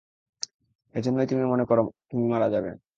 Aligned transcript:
এজন্যই 0.95 1.27
তুমি 1.27 1.43
মনে 1.45 1.63
করো 1.65 1.81
তুমি 2.09 2.25
মারা 2.27 2.47
যাবে? 2.49 2.71